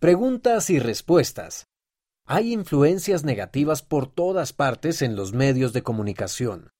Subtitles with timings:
[0.00, 1.66] Preguntas y respuestas.
[2.24, 6.70] Hay influencias negativas por todas partes en los medios de comunicación.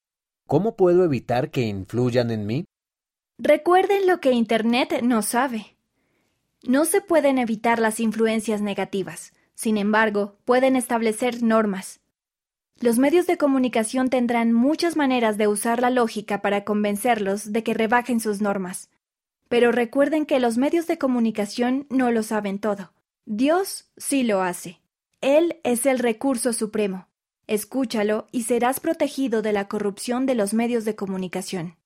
[0.47, 2.65] ¿Cómo puedo evitar que influyan en mí?
[3.37, 5.77] Recuerden lo que Internet no sabe.
[6.63, 9.33] No se pueden evitar las influencias negativas.
[9.57, 11.99] Sin embargo, pueden establecer normas.
[12.79, 17.75] Los medios de comunicación tendrán muchas maneras de usar la lógica para convencerlos de que
[17.75, 18.91] rebajen sus normas.
[19.49, 22.93] Pero recuerden que los medios de comunicación no lo saben todo.
[23.31, 24.81] Dios sí lo hace.
[25.21, 27.09] Él es el recurso supremo.
[27.47, 31.77] Escúchalo y serás protegido de la corrupción de los medios de comunicación.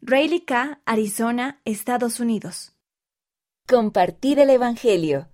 [0.00, 2.72] Rayleigh K., Arizona, Estados Unidos.
[3.66, 5.28] Compartir el Evangelio.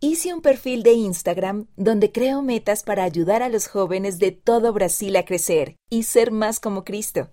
[0.00, 4.72] Hice un perfil de Instagram donde creo metas para ayudar a los jóvenes de todo
[4.72, 7.30] Brasil a crecer y ser más como Cristo.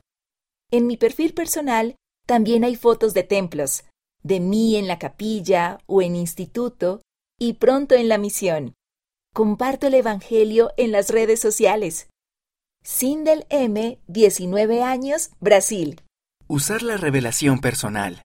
[0.70, 1.96] En mi perfil personal
[2.28, 3.84] también hay fotos de templos,
[4.22, 7.02] de mí en la capilla o en instituto
[7.40, 8.74] y pronto en la misión.
[9.34, 12.08] Comparto el Evangelio en las redes sociales.
[12.84, 16.02] Sindel M, 19 años, Brasil.
[16.48, 18.22] Usar la revelación personal.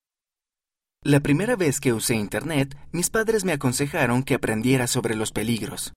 [1.02, 5.94] La primera vez que usé Internet, mis padres me aconsejaron que aprendiera sobre los peligros.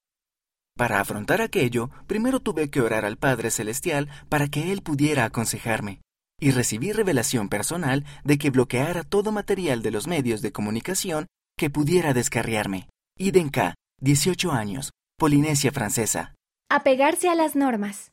[0.77, 6.01] Para afrontar aquello, primero tuve que orar al Padre Celestial para que Él pudiera aconsejarme,
[6.39, 11.27] y recibí revelación personal de que bloqueara todo material de los medios de comunicación
[11.57, 12.87] que pudiera descarriarme.
[13.17, 16.33] Iden K., 18 años, Polinesia Francesa.
[16.67, 18.11] Apegarse a las normas.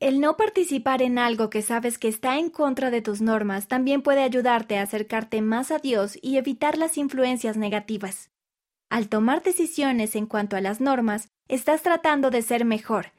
[0.00, 4.02] El no participar en algo que sabes que está en contra de tus normas también
[4.02, 8.30] puede ayudarte a acercarte más a Dios y evitar las influencias negativas.
[8.90, 13.12] Al tomar decisiones en cuanto a las normas, estás tratando de ser mejor,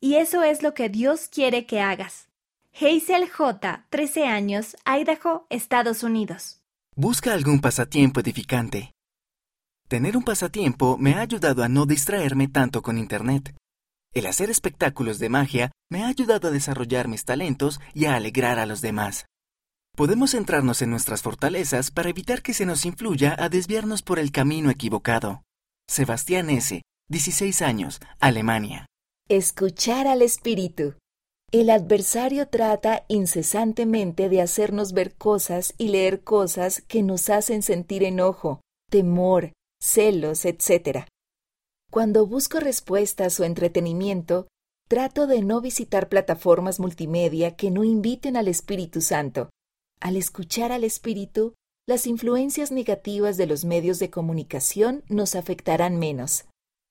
[0.00, 2.28] y eso es lo que Dios quiere que hagas.
[2.74, 6.60] Hazel J., 13 años, Idaho, Estados Unidos.
[6.96, 8.92] Busca algún pasatiempo edificante.
[9.92, 13.54] Tener un pasatiempo me ha ayudado a no distraerme tanto con Internet.
[14.14, 18.58] El hacer espectáculos de magia me ha ayudado a desarrollar mis talentos y a alegrar
[18.58, 19.26] a los demás.
[19.94, 24.32] Podemos centrarnos en nuestras fortalezas para evitar que se nos influya a desviarnos por el
[24.32, 25.42] camino equivocado.
[25.86, 26.80] Sebastián S.,
[27.10, 28.86] 16 años, Alemania.
[29.28, 30.94] Escuchar al Espíritu.
[31.50, 38.04] El adversario trata incesantemente de hacernos ver cosas y leer cosas que nos hacen sentir
[38.04, 41.06] enojo, temor, celos, etc.
[41.90, 44.46] Cuando busco respuestas o entretenimiento,
[44.88, 49.50] trato de no visitar plataformas multimedia que no inviten al Espíritu Santo.
[50.00, 51.54] Al escuchar al Espíritu,
[51.86, 56.44] las influencias negativas de los medios de comunicación nos afectarán menos.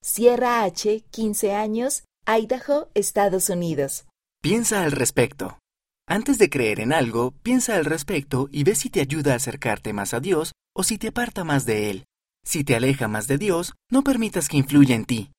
[0.04, 4.06] Sierra H., 15 años, Idaho, Estados Unidos.
[4.42, 5.60] Piensa al respecto.
[6.08, 9.94] Antes de creer en algo, piensa al respecto y ve si te ayuda a acercarte
[9.94, 12.06] más a Dios o si te aparta más de Él.
[12.44, 15.32] Si te aleja más de Dios, no permitas que influya en ti.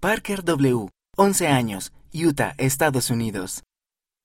[0.00, 3.64] Parker W., 11 años, Utah, Estados Unidos.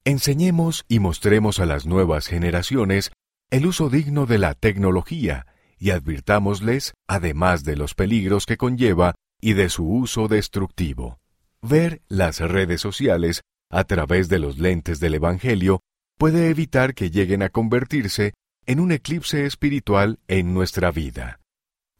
[0.03, 3.12] Enseñemos y mostremos a las nuevas generaciones
[3.50, 5.47] el uso digno de la tecnología
[5.78, 11.19] y advirtámosles, además de los peligros que conlleva y de su uso destructivo.
[11.62, 15.81] Ver las redes sociales a través de los lentes del Evangelio
[16.17, 18.34] puede evitar que lleguen a convertirse
[18.66, 21.40] en un eclipse espiritual en nuestra vida.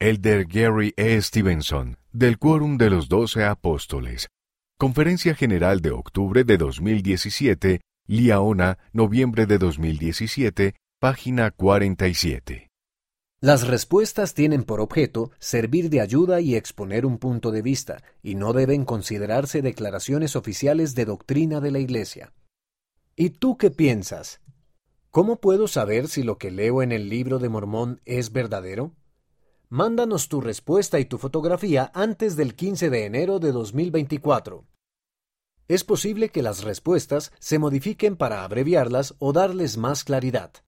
[0.06, 1.20] Elder Gary E.
[1.20, 4.28] Stevenson, del Quórum de los Doce Apóstoles.
[4.78, 12.70] Conferencia General de octubre de 2017, Liaona, noviembre de 2017, página 47.
[13.40, 18.36] Las respuestas tienen por objeto servir de ayuda y exponer un punto de vista, y
[18.36, 22.32] no deben considerarse declaraciones oficiales de doctrina de la Iglesia.
[23.16, 24.40] ¿Y tú qué piensas?
[25.10, 28.94] ¿Cómo puedo saber si lo que leo en el libro de Mormón es verdadero?
[29.75, 34.66] Mándanos tu respuesta y tu fotografía antes del 15 de enero de 2024.
[35.68, 40.64] Es posible que las respuestas se modifiquen para abreviarlas o darles más claridad.